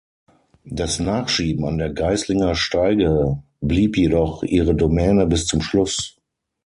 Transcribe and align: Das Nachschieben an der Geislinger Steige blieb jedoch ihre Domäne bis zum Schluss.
Das 0.65 0.99
Nachschieben 0.99 1.63
an 1.63 1.77
der 1.77 1.91
Geislinger 1.93 2.55
Steige 2.55 3.43
blieb 3.59 3.97
jedoch 3.97 4.41
ihre 4.41 4.73
Domäne 4.73 5.27
bis 5.27 5.45
zum 5.45 5.61
Schluss. 5.61 6.15